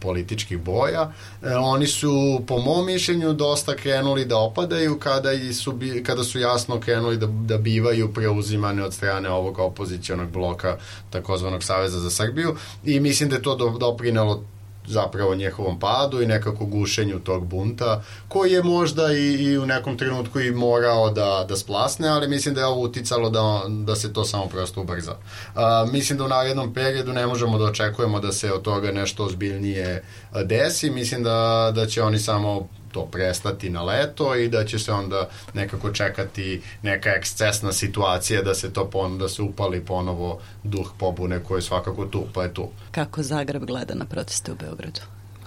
političkih 0.00 0.58
boja. 0.58 1.12
E, 1.42 1.54
oni 1.54 1.86
su, 1.86 2.40
po 2.46 2.58
mom 2.58 2.86
mišljenju, 2.86 3.32
dosta 3.32 3.76
krenuli 3.76 4.24
da 4.24 4.38
opadaju 4.38 4.98
kada, 4.98 5.30
su, 5.54 5.78
kada 6.02 6.24
su 6.24 6.38
jasno 6.38 6.80
krenuli 6.80 7.16
da, 7.16 7.26
da 7.26 7.58
bivaju 7.58 8.12
preuzimane 8.14 8.84
od 8.84 8.94
strane 8.94 9.30
ovog 9.30 9.58
opozicionog 9.58 10.30
bloka 10.30 10.78
takozvanog 11.10 11.64
Saveza 11.64 12.00
za 12.00 12.10
Srbiju 12.10 12.56
i 12.84 13.00
mislim 13.00 13.28
da 13.28 13.36
je 13.36 13.42
to 13.42 13.78
doprinalo 13.78 14.44
zapravo 14.88 15.34
njehovom 15.34 15.78
padu 15.78 16.22
i 16.22 16.26
nekako 16.26 16.64
gušenju 16.66 17.18
tog 17.18 17.46
bunta, 17.46 18.02
koji 18.28 18.52
je 18.52 18.62
možda 18.62 19.12
i, 19.12 19.34
i 19.34 19.58
u 19.58 19.66
nekom 19.66 19.98
trenutku 19.98 20.40
i 20.40 20.50
morao 20.50 21.10
da, 21.10 21.44
da 21.48 21.56
splasne, 21.56 22.08
ali 22.08 22.28
mislim 22.28 22.54
da 22.54 22.60
je 22.60 22.66
ovo 22.66 22.80
uticalo 22.80 23.30
da, 23.30 23.62
da 23.68 23.96
se 23.96 24.12
to 24.12 24.24
samo 24.24 24.46
prosto 24.46 24.80
ubrza. 24.80 25.16
A, 25.54 25.86
mislim 25.92 26.18
da 26.18 26.24
u 26.24 26.28
narednom 26.28 26.74
periodu 26.74 27.12
ne 27.12 27.26
možemo 27.26 27.58
da 27.58 27.64
očekujemo 27.64 28.20
da 28.20 28.32
se 28.32 28.52
od 28.52 28.62
toga 28.62 28.92
nešto 28.92 29.24
ozbiljnije 29.24 30.04
desi, 30.44 30.90
mislim 30.90 31.22
da, 31.22 31.72
da 31.74 31.86
će 31.86 32.02
oni 32.02 32.18
samo 32.18 32.68
to 32.92 33.06
prestati 33.06 33.70
na 33.70 33.82
leto 33.82 34.34
i 34.36 34.48
da 34.48 34.64
će 34.64 34.78
se 34.78 34.92
onda 34.92 35.28
nekako 35.54 35.90
čekati 35.90 36.62
neka 36.82 37.10
ekscesna 37.10 37.72
situacija 37.72 38.42
da 38.42 38.54
se 38.54 38.72
to 38.72 38.90
pon, 38.90 39.18
da 39.18 39.28
se 39.28 39.42
upali 39.42 39.84
ponovo 39.84 40.40
duh 40.64 40.92
pobune 40.98 41.40
koji 41.44 41.62
svakako 41.62 42.04
tu, 42.04 42.26
pa 42.34 42.42
je 42.42 42.54
tu. 42.54 42.68
Kako 42.90 43.22
Zagreb 43.22 43.64
gleda 43.64 43.94
na 43.94 44.04
proteste 44.04 44.52
u 44.52 44.54
Beogradu? 44.54 45.00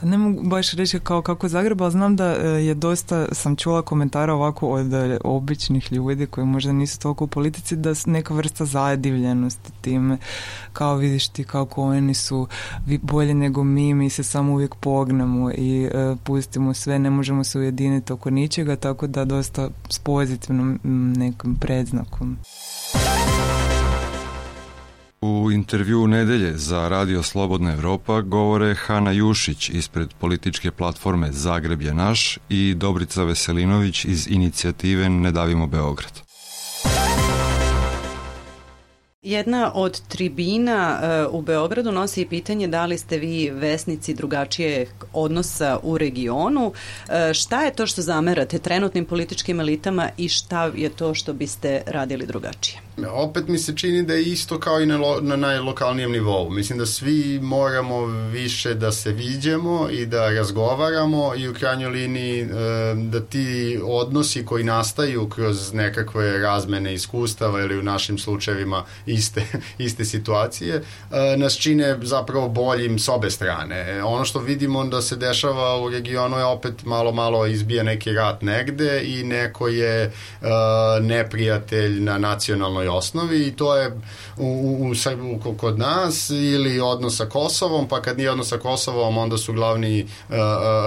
Ne 0.03 0.17
mogu 0.17 0.43
baš 0.43 0.71
reći 0.71 0.99
kao 0.99 1.21
kako 1.21 1.47
Zagreb, 1.47 1.81
ali 1.81 1.91
znam 1.91 2.15
da 2.15 2.25
e, 2.25 2.47
je 2.47 2.73
dosta, 2.73 3.27
sam 3.31 3.55
čula 3.55 3.81
komentara 3.81 4.33
ovako 4.33 4.69
od 4.69 4.93
e, 4.93 5.17
običnih 5.23 5.91
ljudi 5.91 6.25
koji 6.25 6.45
možda 6.45 6.71
nisu 6.71 6.99
toliko 6.99 7.23
u 7.23 7.27
politici, 7.27 7.75
da 7.75 7.93
neka 8.05 8.33
vrsta 8.33 8.65
zadivljenosti 8.65 9.71
time, 9.81 10.17
kao 10.73 10.95
vidiš 10.95 11.27
ti 11.27 11.43
kako 11.43 11.83
oni 11.83 12.13
su 12.13 12.47
bolje 13.01 13.33
nego 13.33 13.63
mi, 13.63 13.93
mi 13.93 14.09
se 14.09 14.23
samo 14.23 14.53
uvijek 14.53 14.75
pognemo 14.75 15.51
i 15.51 15.85
uh, 15.85 16.17
pustimo 16.23 16.73
sve, 16.73 16.99
ne 16.99 17.09
možemo 17.09 17.43
se 17.43 17.59
ujediniti 17.59 18.13
oko 18.13 18.29
ničega, 18.29 18.75
tako 18.75 19.07
da 19.07 19.25
dosta 19.25 19.69
s 19.89 19.99
pozitivnom 19.99 20.79
nekim 21.17 21.55
predznakom. 21.55 22.37
U 25.23 25.51
intervju 25.51 26.07
nedelje 26.07 26.57
za 26.57 26.89
Radio 26.89 27.23
Slobodna 27.23 27.73
Evropa 27.73 28.21
govore 28.21 28.75
Hana 28.75 29.11
Jušić 29.11 29.69
ispred 29.69 30.13
političke 30.19 30.71
platforme 30.71 31.31
Zagreb 31.31 31.81
je 31.81 31.93
naš 31.93 32.37
i 32.49 32.73
Dobrica 32.77 33.23
Veselinović 33.23 34.05
iz 34.05 34.27
inicijative 34.27 35.09
Ne 35.09 35.31
davimo 35.31 35.67
Beograd. 35.67 36.21
Jedna 39.21 39.71
od 39.73 40.01
tribina 40.07 40.99
uh, 41.27 41.39
u 41.39 41.41
Beogradu 41.41 41.91
nosi 41.91 42.25
pitanje 42.25 42.67
da 42.67 42.85
li 42.85 42.97
ste 42.97 43.17
vi 43.17 43.49
vesnici 43.49 44.13
drugačije 44.13 44.87
odnosa 45.13 45.79
u 45.83 45.97
regionu. 45.97 46.67
Uh, 46.67 46.73
šta 47.33 47.63
je 47.63 47.73
to 47.73 47.87
što 47.87 48.01
zamerate 48.01 48.59
trenutnim 48.59 49.05
političkim 49.05 49.59
elitama 49.59 50.09
i 50.17 50.29
šta 50.29 50.71
je 50.75 50.89
to 50.89 51.13
što 51.13 51.33
biste 51.33 51.81
radili 51.87 52.25
drugačije? 52.25 52.90
Opet 53.09 53.47
mi 53.47 53.57
se 53.57 53.75
čini 53.75 54.03
da 54.03 54.13
je 54.13 54.23
isto 54.23 54.59
kao 54.59 54.81
i 54.81 54.85
na, 54.85 54.97
lo, 54.97 55.21
na 55.21 55.35
najlokalnijem 55.35 56.11
nivou. 56.11 56.49
Mislim 56.49 56.79
da 56.79 56.85
svi 56.85 57.39
moramo 57.41 58.05
više 58.05 58.73
da 58.73 58.91
se 58.91 59.11
viđemo 59.11 59.89
i 59.91 60.05
da 60.05 60.29
razgovaramo 60.29 61.35
i 61.37 61.47
u 61.47 61.53
krajnjoj 61.53 61.89
liniji 61.89 62.41
e, 62.41 62.47
da 62.95 63.19
ti 63.19 63.79
odnosi 63.83 64.45
koji 64.45 64.63
nastaju 64.63 65.29
kroz 65.29 65.73
nekakve 65.73 66.37
razmene 66.37 66.93
iskustava 66.93 67.61
ili 67.61 67.79
u 67.79 67.83
našim 67.83 68.17
slučajevima 68.17 68.83
iste, 69.05 69.45
iste 69.85 70.05
situacije 70.05 70.75
e, 70.75 71.37
nas 71.37 71.57
čine 71.57 71.97
zapravo 72.01 72.47
boljim 72.49 72.99
s 72.99 73.09
obe 73.09 73.29
strane. 73.29 74.03
Ono 74.03 74.25
što 74.25 74.39
vidimo 74.39 74.83
da 74.83 75.01
se 75.01 75.15
dešava 75.15 75.81
u 75.81 75.89
regionu 75.89 76.37
je 76.37 76.45
opet 76.45 76.85
malo 76.85 77.11
malo 77.11 77.45
izbija 77.45 77.83
neki 77.83 78.13
rat 78.13 78.41
negde 78.41 79.03
i 79.03 79.23
neko 79.23 79.67
je 79.67 80.03
e, 80.03 80.11
neprijatelj 81.01 82.01
na 82.01 82.17
nacionalnoj 82.17 82.87
osnovi 82.91 83.47
i 83.47 83.51
to 83.51 83.75
je 83.75 83.99
u, 84.37 84.45
u, 84.45 84.93
u, 85.45 85.53
kod 85.57 85.79
nas 85.79 86.29
ili 86.29 86.79
odnos 86.79 87.17
sa 87.17 87.25
Kosovom, 87.25 87.87
pa 87.87 88.01
kad 88.01 88.17
nije 88.17 88.31
odnos 88.31 88.49
sa 88.49 88.57
Kosovom 88.57 89.17
onda 89.17 89.37
su 89.37 89.53
glavni 89.53 90.03
uh, 90.29 90.35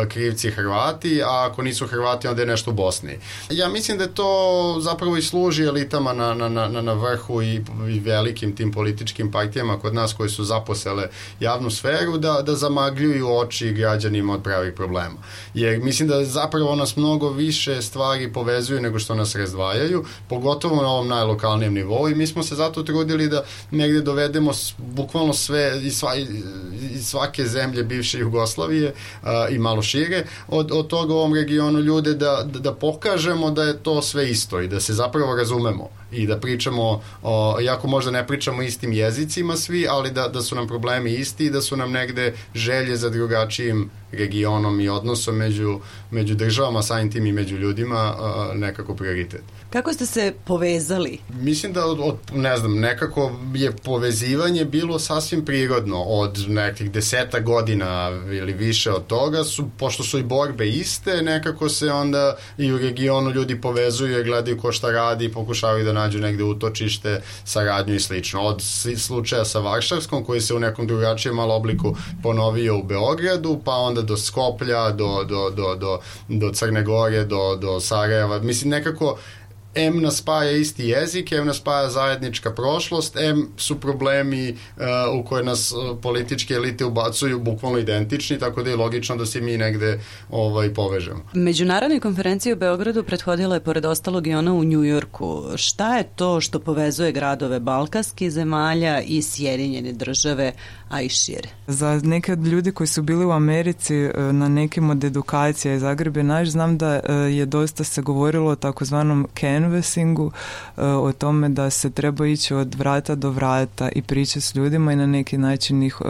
krivci 0.08 0.50
Hrvati, 0.50 1.22
a 1.22 1.48
ako 1.50 1.62
nisu 1.62 1.86
Hrvati 1.86 2.28
onda 2.28 2.42
je 2.42 2.46
nešto 2.46 2.70
u 2.70 2.74
Bosni. 2.74 3.18
Ja 3.50 3.68
mislim 3.68 3.98
da 3.98 4.06
to 4.06 4.78
zapravo 4.80 5.16
i 5.16 5.22
služi 5.22 5.64
elitama 5.64 6.12
na, 6.12 6.34
na, 6.34 6.48
na, 6.48 6.68
na 6.68 6.92
vrhu 6.92 7.42
i, 7.42 7.54
i 7.90 8.00
velikim 8.00 8.56
tim 8.56 8.72
političkim 8.72 9.30
partijama 9.30 9.78
kod 9.78 9.94
nas 9.94 10.12
koji 10.12 10.30
su 10.30 10.44
zaposele 10.44 11.08
javnu 11.40 11.70
sferu 11.70 12.18
da, 12.18 12.42
da 12.42 12.54
zamagljuju 12.54 13.36
oči 13.36 13.72
građanima 13.72 14.34
od 14.34 14.42
pravih 14.42 14.72
problema. 14.72 15.16
Jer 15.54 15.80
mislim 15.80 16.08
da 16.08 16.24
zapravo 16.24 16.74
nas 16.76 16.96
mnogo 16.96 17.30
više 17.30 17.82
stvari 17.82 18.32
povezuju 18.32 18.80
nego 18.80 18.98
što 18.98 19.14
nas 19.14 19.34
razdvajaju, 19.34 20.04
pogotovo 20.28 20.82
na 20.82 20.88
ovom 20.88 21.08
najlokalnijem 21.08 21.74
nivou 21.74 21.93
nivou 21.94 22.08
i 22.08 22.14
mi 22.14 22.26
smo 22.26 22.42
se 22.42 22.54
zato 22.54 22.82
trudili 22.82 23.28
da 23.28 23.44
negde 23.70 24.00
dovedemo 24.00 24.52
bukvalno 24.78 25.32
sve 25.32 25.80
iz, 25.82 25.98
sva, 25.98 26.14
iz 26.94 27.06
svake 27.06 27.46
zemlje 27.46 27.82
bivše 27.82 28.18
Jugoslavije 28.18 28.94
a, 29.22 29.48
i 29.50 29.58
malo 29.58 29.82
šire 29.82 30.26
od, 30.48 30.72
od 30.72 30.86
toga 30.86 31.14
u 31.14 31.16
ovom 31.16 31.34
regionu 31.34 31.80
ljude 31.80 32.14
da, 32.14 32.42
da, 32.44 32.58
da 32.58 32.74
pokažemo 32.74 33.50
da 33.50 33.62
je 33.62 33.82
to 33.82 34.02
sve 34.02 34.30
isto 34.30 34.60
i 34.60 34.68
da 34.68 34.80
se 34.80 34.92
zapravo 34.92 35.36
razumemo 35.36 35.88
i 36.14 36.26
da 36.26 36.38
pričamo, 36.40 37.02
o, 37.22 37.60
jako 37.60 37.88
možda 37.88 38.10
ne 38.10 38.26
pričamo 38.26 38.62
istim 38.62 38.92
jezicima 38.92 39.56
svi, 39.56 39.86
ali 39.88 40.10
da, 40.10 40.28
da 40.28 40.42
su 40.42 40.54
nam 40.54 40.68
problemi 40.68 41.12
isti 41.12 41.46
i 41.46 41.50
da 41.50 41.60
su 41.60 41.76
nam 41.76 41.92
negde 41.92 42.34
želje 42.54 42.96
za 42.96 43.10
drugačijim 43.10 43.90
regionom 44.12 44.80
i 44.80 44.88
odnosom 44.88 45.36
među, 45.36 45.80
među 46.10 46.34
državama, 46.34 46.82
samim 46.82 47.12
tim 47.12 47.26
i 47.26 47.32
među 47.32 47.56
ljudima 47.56 47.96
a, 47.96 48.52
nekako 48.54 48.94
prioritet. 48.94 49.42
Kako 49.70 49.92
ste 49.92 50.06
se 50.06 50.34
povezali? 50.44 51.18
Mislim 51.28 51.72
da 51.72 51.86
od, 51.86 52.00
od, 52.00 52.16
ne 52.34 52.56
znam, 52.56 52.78
nekako 52.80 53.32
je 53.54 53.72
povezivanje 53.76 54.64
bilo 54.64 54.98
sasvim 54.98 55.44
prirodno 55.44 56.02
od 56.02 56.44
nekih 56.48 56.90
deseta 56.90 57.40
godina 57.40 58.10
ili 58.32 58.52
više 58.52 58.92
od 58.92 59.06
toga, 59.06 59.44
su, 59.44 59.68
pošto 59.78 60.02
su 60.02 60.18
i 60.18 60.22
borbe 60.22 60.68
iste, 60.68 61.22
nekako 61.22 61.68
se 61.68 61.92
onda 61.92 62.36
i 62.58 62.72
u 62.72 62.78
regionu 62.78 63.30
ljudi 63.30 63.60
povezuju 63.60 64.20
i 64.20 64.24
gledaju 64.24 64.58
ko 64.58 64.72
šta 64.72 64.90
radi 64.90 65.24
i 65.24 65.32
pokušavaju 65.32 65.84
da 65.84 65.92
nađu 66.04 66.18
negde 66.18 66.44
utočište, 66.44 67.20
saradnju 67.44 67.94
i 67.94 68.00
slično. 68.00 68.42
Od 68.42 68.62
slučaja 68.96 69.44
sa 69.44 69.58
Varšavskom 69.58 70.24
koji 70.24 70.40
se 70.40 70.54
u 70.54 70.58
nekom 70.58 70.86
drugačijem 70.86 71.36
malo 71.36 71.54
obliku 71.54 71.96
ponovio 72.22 72.78
u 72.78 72.82
Beogradu, 72.82 73.60
pa 73.64 73.72
onda 73.72 74.02
do 74.02 74.16
Skoplja, 74.16 74.90
do, 74.90 75.24
do, 75.24 75.50
do, 75.50 75.74
do, 75.74 75.98
do 76.28 76.52
Crne 76.52 76.82
Gore, 76.82 77.24
do, 77.24 77.56
do 77.56 77.80
Sarajeva. 77.80 78.38
Mislim, 78.38 78.70
nekako 78.70 79.18
M 79.74 80.00
nas 80.02 80.16
spaja 80.16 80.50
isti 80.50 80.88
jezik, 80.88 81.32
M 81.32 81.46
nas 81.46 81.56
spaja 81.56 81.90
zajednička 81.90 82.50
prošlost, 82.50 83.16
M 83.16 83.48
su 83.56 83.80
problemi 83.80 84.50
uh, 84.50 85.20
u 85.20 85.24
koje 85.24 85.44
nas 85.44 85.72
uh, 85.72 85.98
političke 86.02 86.54
elite 86.54 86.84
ubacuju 86.84 87.40
bukvalno 87.40 87.78
identični, 87.78 88.38
tako 88.38 88.62
da 88.62 88.70
je 88.70 88.76
logično 88.76 89.16
da 89.16 89.26
se 89.26 89.40
mi 89.40 89.56
negde 89.56 90.00
ovaj, 90.30 90.74
povežemo. 90.74 91.20
Međunarodnoj 91.32 92.00
konferenciji 92.00 92.52
u 92.52 92.56
Beogradu 92.56 93.04
prethodila 93.04 93.54
je 93.54 93.60
pored 93.60 93.84
ostalog 93.84 94.26
i 94.26 94.34
ona 94.34 94.52
u 94.52 94.64
Njujorku. 94.64 95.42
Šta 95.56 95.96
je 95.96 96.04
to 96.16 96.40
što 96.40 96.58
povezuje 96.58 97.12
gradove 97.12 97.60
Balkanskih 97.60 98.30
zemalja 98.30 99.00
i 99.00 99.22
Sjedinjene 99.22 99.92
države, 99.92 100.52
a 100.88 101.02
i 101.02 101.08
šire? 101.08 101.48
Za 101.66 102.00
neke 102.04 102.32
od 102.32 102.46
ljudi 102.46 102.72
koji 102.72 102.86
su 102.86 103.02
bili 103.02 103.24
u 103.24 103.30
Americi 103.30 103.94
e, 103.94 104.12
na 104.32 104.48
nekim 104.48 104.90
od 104.90 105.04
edukacija 105.04 105.74
iz 105.74 105.80
Zagrebe, 105.80 106.22
naš 106.22 106.48
znam 106.48 106.78
da 106.78 106.92
je 107.26 107.46
dosta 107.46 107.84
se 107.84 108.02
govorilo 108.02 108.50
o 108.50 108.56
takozvanom 108.56 109.28
Ken 109.34 109.63
canvassingu, 109.64 110.32
e, 110.76 110.82
o 110.82 111.12
tome 111.12 111.48
da 111.48 111.70
se 111.70 111.90
treba 111.90 112.26
ići 112.26 112.54
od 112.54 112.74
vrata 112.74 113.14
do 113.14 113.30
vrata 113.30 113.88
i 113.88 114.02
pričati 114.02 114.40
s 114.40 114.54
ljudima 114.54 114.92
i 114.92 114.96
na 114.96 115.06
neki 115.06 115.38
način 115.38 115.82
ih 115.82 115.96
e, 116.00 116.06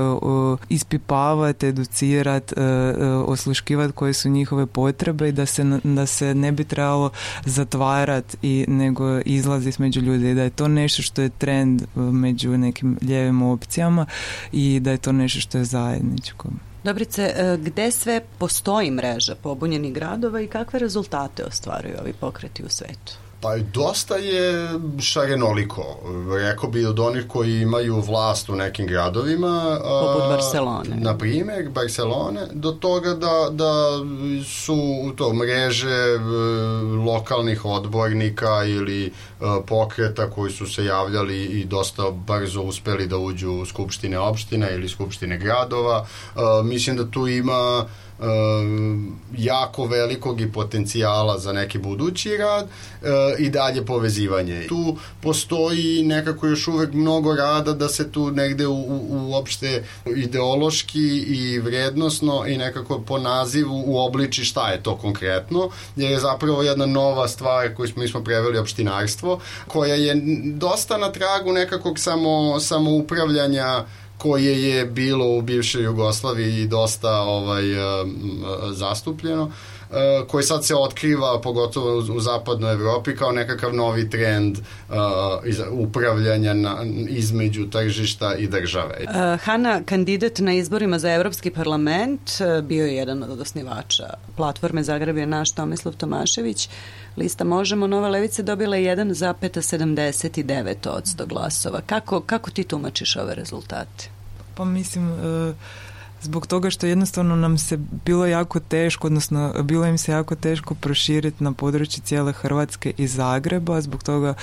ispipavati, 0.68 1.66
educirati, 1.66 2.54
e, 2.56 2.62
osluškivati 3.06 3.92
koje 3.92 4.12
su 4.12 4.28
njihove 4.28 4.66
potrebe 4.66 5.28
i 5.28 5.32
da 5.32 5.46
se, 5.46 5.64
da 5.84 6.06
se 6.06 6.34
ne 6.34 6.52
bi 6.52 6.64
trebalo 6.64 7.11
zatvarati 7.44 8.37
i 8.42 8.64
nego 8.68 9.20
izlaziti 9.25 9.82
među 9.82 10.00
ljudi 10.00 10.30
i 10.30 10.34
da 10.34 10.42
je 10.42 10.50
to 10.50 10.68
nešto 10.68 11.02
što 11.02 11.23
je 11.23 11.28
trend 11.28 11.82
među 11.94 12.58
nekim 12.58 12.99
lijevim 13.02 13.42
opcijama 13.42 14.06
i 14.52 14.80
da 14.80 14.90
je 14.90 14.99
to 14.99 15.12
nešto 15.12 15.40
što 15.40 15.58
je 15.58 15.64
zajedničko. 15.64 16.49
Dobrice, 16.84 17.34
gde 17.58 17.90
sve 17.90 18.20
postoji 18.38 18.90
mreža 18.90 19.34
pobunjenih 19.42 19.92
gradova 19.92 20.40
i 20.40 20.46
kakve 20.46 20.78
rezultate 20.78 21.44
ostvaruju 21.44 21.94
ovi 22.00 22.12
pokreti 22.12 22.64
u 22.64 22.68
svetu? 22.68 23.24
Pa 23.44 23.56
dosta 23.58 24.16
je 24.16 24.68
šarenoliko. 25.00 25.98
Rekao 26.38 26.70
bi 26.70 26.86
od 26.86 27.00
onih 27.00 27.24
koji 27.28 27.60
imaju 27.60 28.00
vlast 28.00 28.48
u 28.48 28.56
nekim 28.56 28.86
gradovima. 28.86 29.78
Poput 30.02 30.28
Barcelone. 30.28 30.96
Na 30.96 31.18
primjer, 31.18 31.68
Barcelone, 31.68 32.40
do 32.52 32.72
toga 32.72 33.14
da, 33.14 33.48
da 33.50 33.72
su 34.44 34.76
to 35.16 35.34
mreže 35.34 35.88
e, 35.88 36.18
lokalnih 37.06 37.64
odbornika 37.64 38.64
ili 38.64 39.06
e, 39.06 39.10
pokreta 39.66 40.30
koji 40.30 40.52
su 40.52 40.66
se 40.66 40.84
javljali 40.84 41.44
i 41.44 41.64
dosta 41.64 42.10
brzo 42.10 42.62
uspeli 42.62 43.06
da 43.06 43.16
uđu 43.18 43.50
u 43.50 43.66
skupštine 43.66 44.18
opština 44.18 44.70
ili 44.70 44.88
skupštine 44.88 45.38
gradova. 45.38 46.06
E, 46.36 46.40
mislim 46.62 46.96
da 46.96 47.10
tu 47.10 47.28
ima 47.28 47.86
um, 48.18 49.16
jako 49.38 49.87
velikog 49.87 50.40
i 50.40 50.52
potencijala 50.52 51.38
za 51.38 51.52
neki 51.52 51.78
budući 51.78 52.37
rad 52.37 52.64
uh, 52.64 53.09
i 53.38 53.50
dalje 53.50 53.87
povezivanje. 53.87 54.66
Tu 54.68 54.97
postoji 55.21 56.02
nekako 56.02 56.47
još 56.47 56.68
uvek 56.68 56.92
mnogo 56.92 57.35
rada 57.35 57.73
da 57.73 57.88
se 57.88 58.12
tu 58.12 58.30
negde 58.30 58.66
u, 58.66 58.75
u, 58.75 59.30
uopšte 59.30 59.85
ideološki 60.16 61.18
i 61.18 61.59
vrednosno 61.59 62.47
i 62.47 62.56
nekako 62.56 63.00
po 63.00 63.18
nazivu 63.18 63.83
uobliči 63.87 64.44
šta 64.44 64.71
je 64.71 64.83
to 64.83 64.97
konkretno, 64.97 65.71
jer 65.97 66.11
je 66.11 66.21
zapravo 66.21 66.62
jedna 66.62 66.87
nova 66.87 67.28
stvar 67.28 67.75
koju 67.75 67.88
smo, 67.88 68.02
mi 68.02 68.09
smo 68.09 68.25
preveli 68.25 68.59
opštinarstvo, 68.59 69.40
koja 69.68 69.94
je 69.94 70.23
dosta 70.44 70.99
na 70.99 71.12
tragu 71.12 71.52
nekakvog 71.52 71.99
samo, 71.99 72.61
samoupravljanja 72.61 73.85
koje 74.25 74.69
je 74.69 74.87
bilo 74.87 75.26
u 75.26 75.43
bivšoj 75.43 75.85
Jugoslaviji 75.85 76.66
dosta 76.66 77.21
ovaj 77.21 77.64
zastupljeno 78.73 79.50
koji 80.29 80.45
sad 80.45 80.64
se 80.64 80.75
otkriva 80.75 81.41
pogotovo 81.41 81.99
u, 81.99 82.21
zapadnoj 82.21 82.73
Evropi 82.73 83.17
kao 83.17 83.33
nekakav 83.33 83.75
novi 83.75 84.11
trend 84.11 84.59
uh, 84.59 84.64
upravljanja 85.71 86.55
na, 86.55 86.76
između 87.09 87.71
tržišta 87.71 88.35
i 88.35 88.47
države. 88.47 89.05
Uh, 89.05 89.11
Hanna, 89.41 89.83
kandidat 89.85 90.38
na 90.38 90.53
izborima 90.53 90.99
za 90.99 91.12
Evropski 91.12 91.50
parlament, 91.50 92.31
bio 92.62 92.87
je 92.87 92.97
jedan 92.97 93.23
od 93.23 93.41
osnivača 93.41 94.14
platforme 94.37 94.83
Zagreb 94.83 95.17
je 95.17 95.26
naš 95.26 95.53
Tomislav 95.53 95.97
Tomašević. 95.97 96.69
Lista 97.17 97.45
Možemo 97.45 97.87
Nova 97.87 98.09
Levica 98.09 98.43
dobila 98.43 98.76
1,79 98.76 100.88
od 100.88 101.05
100 101.05 101.26
glasova. 101.26 101.81
Kako, 101.87 102.21
kako 102.21 102.50
ti 102.50 102.64
tumačiš 102.64 103.17
ove 103.17 103.35
rezultate? 103.35 104.09
Pa 104.55 104.64
mislim, 104.64 105.12
uh 105.12 105.55
zbog 106.25 106.47
toga 106.47 106.71
što 106.71 106.87
jednostavno 106.87 107.37
nam 107.37 107.59
se 107.59 107.78
bilo 108.04 108.26
jako 108.26 108.61
teško, 108.61 109.07
odnosno 109.07 109.62
bilo 109.62 109.87
im 109.87 109.99
se 109.99 110.12
jako 110.12 110.35
teško 110.35 110.75
proširiti 110.75 111.45
na 111.45 111.52
područje 111.52 112.02
cijele 112.04 112.33
Hrvatske 112.33 112.93
i 112.99 113.07
Zagreba, 113.07 113.81
zbog 113.81 114.02
toga 114.02 114.35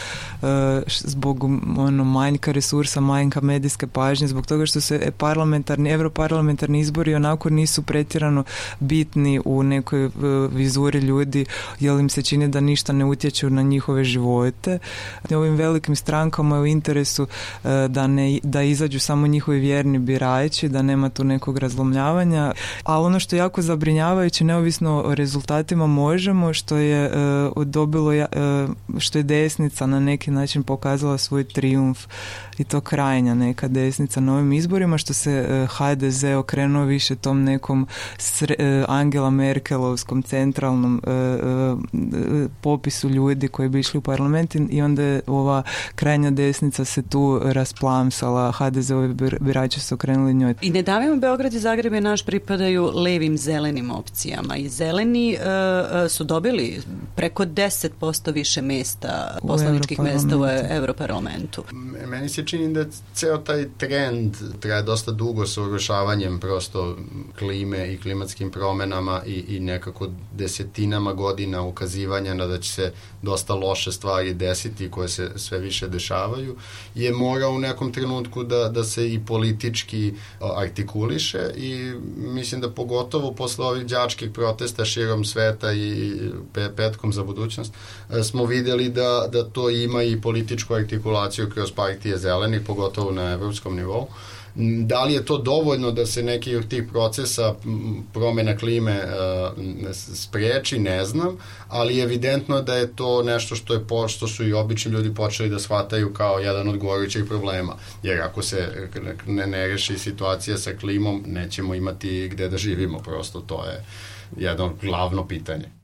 e, 0.42 0.82
zbog 0.88 1.44
ono 1.78 2.04
manjka 2.04 2.52
resursa, 2.52 3.02
manjka 3.02 3.42
medijske 3.42 3.88
pažnje, 3.88 4.28
zbog 4.28 4.48
toga 4.48 4.66
što 4.66 4.82
se 4.82 5.12
parlamentarni, 5.18 5.90
europarlamentarni 5.90 6.80
izbori 6.80 7.16
onako 7.16 7.50
nisu 7.50 7.82
pretjerano 7.82 8.44
bitni 8.80 9.42
u 9.46 9.64
nekoj 9.64 10.06
e, 10.06 10.10
vizuri 10.52 11.00
ljudi, 11.00 11.46
jer 11.80 12.00
im 12.00 12.10
se 12.10 12.22
čini 12.22 12.48
da 12.48 12.60
ništa 12.60 12.94
ne 12.94 13.06
utječu 13.06 13.50
na 13.50 13.62
njihove 13.62 14.04
živote. 14.04 14.80
Ovim 15.30 15.56
velikim 15.56 15.96
strankama 15.96 16.56
je 16.56 16.62
u 16.62 16.66
interesu 16.66 17.28
e, 17.64 17.88
da, 17.88 18.08
ne, 18.08 18.40
da 18.44 18.62
izađu 18.62 19.00
samo 19.00 19.28
njihovi 19.28 19.60
vjerni 19.60 20.00
birači, 20.00 20.70
da 20.70 20.82
nema 20.82 21.10
tu 21.10 21.24
nekog 21.24 21.58
razlomljavanja, 21.72 22.52
a 22.84 23.02
ono 23.02 23.20
što 23.20 23.36
je 23.36 23.38
jako 23.38 23.62
zabrinjavajuće 23.62 24.44
neovisno 24.44 25.04
o 25.06 25.16
rezultatima 25.16 25.88
možemo 25.88 26.54
što 26.54 26.76
je 26.76 27.12
uh, 27.56 27.66
dobilo 27.66 28.12
uh, 28.12 29.00
što 29.00 29.20
je 29.20 29.24
desnica 29.24 29.86
na 29.86 30.00
neki 30.00 30.32
način 30.32 30.64
pokazala 30.64 31.18
svoj 31.18 31.44
triumf 31.44 32.06
i 32.58 32.64
to 32.64 32.82
krajnja 32.82 33.34
neka 33.34 33.68
desnica 33.68 34.20
na 34.20 34.34
ovim 34.34 34.54
izborima 34.54 34.98
što 34.98 35.14
se 35.14 35.46
uh, 35.64 35.70
HDZ 35.78 36.24
okrenuo 36.24 36.84
više 36.84 37.16
tom 37.16 37.44
nekom 37.44 37.88
sre, 38.18 38.56
Angela 38.88 39.30
Merkelovskom 39.30 40.24
centralnom 40.24 41.02
popisu 42.62 43.10
ljudi 43.10 43.48
koji 43.48 43.70
bi 43.70 43.80
išli 43.80 43.98
u 43.98 44.02
parlament 44.02 44.56
i 44.70 44.82
onda 44.82 45.04
je 45.04 45.22
ova 45.28 45.64
krajnja 45.96 46.32
desnica 46.32 46.86
se 46.86 47.02
tu 47.02 47.40
rasplamsala, 47.44 48.52
HDZ-ovi 48.52 49.16
birači 49.40 49.80
su 49.80 49.96
okrenuli 49.96 50.34
njoj. 50.34 50.54
I 50.62 50.70
ne 50.70 50.82
davimo 50.82 51.16
Beograd 51.16 51.51
Zagreb 51.60 51.94
je 51.94 52.02
naš 52.02 52.26
pripadaju 52.26 52.92
levim 52.96 53.38
zelenim 53.38 53.92
opcijama 53.92 54.56
i 54.58 54.70
zeleni 54.70 55.38
uh, 55.38 56.12
su 56.12 56.24
dobili 56.24 56.82
preko 57.16 57.46
10% 57.46 58.34
više 58.34 58.62
mesta, 58.62 59.38
poslaničkih 59.48 60.00
mesta 60.00 60.38
u 60.38 60.46
Europarlamentu. 60.70 61.64
Meni 62.08 62.30
se 62.30 62.46
čini 62.46 62.74
da 62.74 62.86
ceo 63.14 63.38
taj 63.38 63.68
trend 63.78 64.36
traje 64.60 64.84
dosta 64.84 65.12
dugo 65.12 65.46
sa 65.48 65.62
urušavanjem 65.62 66.40
prosto 66.40 66.98
klime 67.40 67.94
i 67.94 67.98
klimatskim 67.98 68.52
promenama 68.52 69.22
i, 69.26 69.56
i 69.56 69.60
nekako 69.60 70.08
desetinama 70.34 71.14
godina 71.14 71.62
ukazivanja 71.62 72.34
na 72.34 72.48
da 72.48 72.58
će 72.58 72.72
se 72.72 72.94
dosta 73.22 73.54
loše 73.54 73.92
stvari 73.92 74.34
desiti 74.34 74.92
koje 74.92 75.10
se 75.10 75.32
sve 75.36 75.60
više 75.60 75.88
dešavaju, 75.88 76.56
je 76.96 77.14
morao 77.14 77.52
u 77.52 77.60
nekom 77.60 77.94
trenutku 77.94 78.44
da, 78.44 78.70
da 78.70 78.84
se 78.84 79.14
i 79.14 79.20
politički 79.26 80.14
artikuliše 80.40 81.41
i 81.56 81.94
mislim 82.18 82.62
da 82.62 82.70
pogotovo 82.70 83.32
posle 83.34 83.66
ovih 83.66 83.86
đačkih 83.86 84.32
protesta 84.32 84.86
širom 84.86 85.26
sveta 85.26 85.74
i 85.74 86.14
petkom 86.76 87.14
za 87.14 87.24
budućnost 87.24 87.74
e, 88.10 88.24
smo 88.24 88.46
videli 88.46 88.90
da, 88.90 89.28
da 89.32 89.44
to 89.44 89.70
ima 89.70 90.04
i 90.04 90.22
političku 90.22 90.74
artikulaciju 90.74 91.50
kroz 91.50 91.72
partije 91.72 92.18
zelenih, 92.18 92.62
pogotovo 92.68 93.12
na 93.12 93.32
evropskom 93.32 93.76
nivou. 93.76 94.08
Da 94.56 95.04
li 95.04 95.14
je 95.14 95.26
to 95.26 95.38
dovoljno 95.38 95.92
da 95.92 96.06
se 96.06 96.24
neki 96.24 96.56
od 96.56 96.68
tih 96.68 96.84
procesa 96.92 97.56
promena 98.14 98.58
klime 98.58 99.04
uh, 99.04 99.58
spreči, 99.94 100.80
ne 100.80 101.06
znam, 101.06 101.38
ali 101.68 102.00
evidentno 102.00 102.62
da 102.62 102.76
je 102.76 102.96
to 102.96 103.24
nešto 103.24 103.56
što 103.56 103.74
je 103.74 103.86
što 104.08 104.28
su 104.28 104.48
i 104.48 104.54
obični 104.54 104.92
ljudi 104.92 105.14
počeli 105.16 105.50
da 105.50 105.60
shvataju 105.60 106.14
kao 106.14 106.40
jedan 106.40 106.70
od 106.70 106.78
gorućih 106.78 107.26
problema. 107.26 107.76
Jer 108.04 108.22
ako 108.22 108.42
se 108.42 108.90
ne, 109.28 109.48
ne 109.48 109.68
reši 109.68 109.98
situacija 109.98 110.58
sa 110.58 110.72
klimom, 110.80 111.24
nećemo 111.28 111.76
imati 111.76 112.30
gde 112.32 112.50
da 112.50 112.58
živimo, 112.58 113.00
prosto 113.00 113.42
to 113.42 113.66
je 113.66 113.86
jedno 114.38 114.74
glavno 114.82 115.28
pitanje. 115.28 115.81